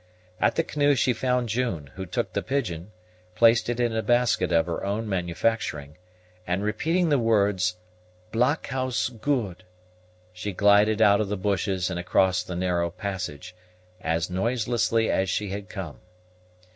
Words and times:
At 0.39 0.55
the 0.55 0.63
canoe 0.63 0.95
she 0.95 1.13
found 1.13 1.47
June, 1.47 1.91
who 1.93 2.07
took 2.07 2.33
the 2.33 2.41
pigeon, 2.41 2.91
placed 3.35 3.69
it 3.69 3.79
in 3.79 3.95
a 3.95 4.01
basket 4.01 4.51
of 4.51 4.65
her 4.65 4.83
own 4.83 5.07
manufacturing, 5.07 5.95
and, 6.47 6.63
repeating 6.63 7.09
the 7.09 7.19
words, 7.19 7.75
"blockhouse 8.31 9.09
good," 9.09 9.63
she 10.33 10.53
glided 10.53 11.03
out 11.03 11.21
of 11.21 11.29
the 11.29 11.37
bushes 11.37 11.91
and 11.91 11.99
across 11.99 12.41
the 12.41 12.55
narrow 12.55 12.89
passage, 12.89 13.53
as 14.01 14.27
noiselessly 14.27 15.11
as 15.11 15.29
she 15.29 15.49
had 15.49 15.69
come. 15.69 15.99